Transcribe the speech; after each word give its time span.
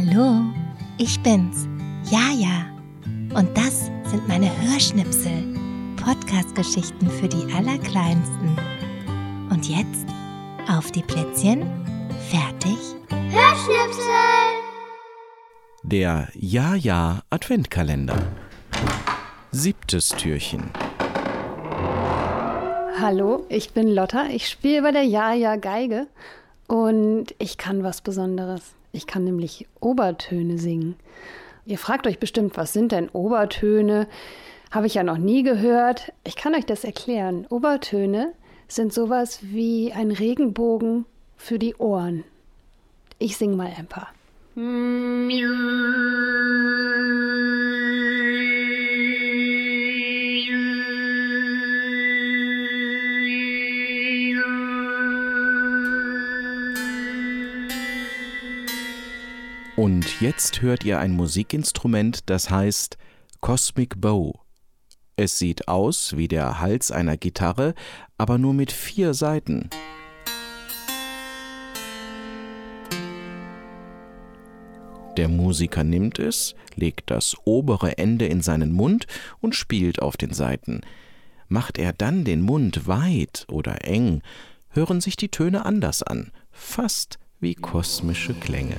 Hallo, 0.00 0.40
ich 0.96 1.20
bin's, 1.20 1.68
Jaja. 2.10 2.64
Und 3.34 3.54
das 3.54 3.90
sind 4.10 4.26
meine 4.26 4.50
Hörschnipsel, 4.62 5.54
Podcast-Geschichten 6.02 7.10
für 7.10 7.28
die 7.28 7.52
Allerkleinsten. 7.52 8.56
Und 9.50 9.68
jetzt 9.68 10.06
auf 10.70 10.90
die 10.90 11.02
Plätzchen, 11.02 11.66
fertig, 12.30 12.78
Hörschnipsel! 13.10 14.00
Der 15.82 16.28
Ja-Ja 16.34 17.20
Adventkalender. 17.28 18.22
Siebtes 19.50 20.08
Türchen. 20.08 20.70
Hallo, 22.98 23.44
ich 23.50 23.74
bin 23.74 23.88
Lotta. 23.88 24.28
Ich 24.30 24.48
spiele 24.48 24.80
bei 24.80 24.92
der 24.92 25.04
Ja-Ja 25.04 25.56
Geige 25.56 26.06
und 26.70 27.34
ich 27.40 27.58
kann 27.58 27.82
was 27.82 28.00
Besonderes. 28.00 28.76
Ich 28.92 29.08
kann 29.08 29.24
nämlich 29.24 29.66
Obertöne 29.80 30.56
singen. 30.56 30.94
Ihr 31.66 31.78
fragt 31.78 32.06
euch 32.06 32.20
bestimmt, 32.20 32.56
was 32.56 32.72
sind 32.72 32.92
denn 32.92 33.08
Obertöne? 33.08 34.06
Habe 34.70 34.86
ich 34.86 34.94
ja 34.94 35.02
noch 35.02 35.18
nie 35.18 35.42
gehört. 35.42 36.12
Ich 36.22 36.36
kann 36.36 36.54
euch 36.54 36.66
das 36.66 36.84
erklären. 36.84 37.44
Obertöne 37.50 38.34
sind 38.68 38.92
sowas 38.92 39.40
wie 39.42 39.92
ein 39.92 40.12
Regenbogen 40.12 41.06
für 41.36 41.58
die 41.58 41.74
Ohren. 41.74 42.22
Ich 43.18 43.36
singe 43.36 43.56
mal 43.56 43.72
ein 43.76 43.88
paar. 43.88 44.12
Und 59.76 60.20
jetzt 60.20 60.62
hört 60.62 60.84
ihr 60.84 60.98
ein 60.98 61.12
Musikinstrument, 61.12 62.28
das 62.28 62.50
heißt 62.50 62.98
Cosmic 63.40 64.00
Bow. 64.00 64.38
Es 65.16 65.38
sieht 65.38 65.68
aus 65.68 66.16
wie 66.16 66.28
der 66.28 66.60
Hals 66.60 66.90
einer 66.90 67.16
Gitarre, 67.16 67.74
aber 68.18 68.38
nur 68.38 68.54
mit 68.54 68.72
vier 68.72 69.14
Saiten. 69.14 69.70
Der 75.16 75.28
Musiker 75.28 75.84
nimmt 75.84 76.18
es, 76.18 76.54
legt 76.74 77.10
das 77.10 77.36
obere 77.44 77.98
Ende 77.98 78.26
in 78.26 78.40
seinen 78.40 78.72
Mund 78.72 79.06
und 79.40 79.54
spielt 79.54 80.00
auf 80.00 80.16
den 80.16 80.32
Saiten. 80.32 80.80
Macht 81.48 81.78
er 81.78 81.92
dann 81.92 82.24
den 82.24 82.42
Mund 82.42 82.86
weit 82.86 83.44
oder 83.50 83.84
eng, 83.84 84.22
hören 84.70 85.00
sich 85.00 85.16
die 85.16 85.28
Töne 85.28 85.66
anders 85.66 86.02
an, 86.02 86.32
fast 86.50 87.18
wie 87.40 87.54
kosmische 87.54 88.34
Klänge. 88.34 88.76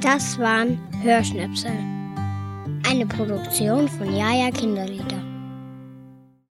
Das 0.00 0.38
waren 0.38 0.78
Hörschnipsel. 1.02 1.70
Eine 2.88 3.06
Produktion 3.06 3.88
von 3.88 4.16
Jaja 4.16 4.50
Kinderlieder. 4.50 5.37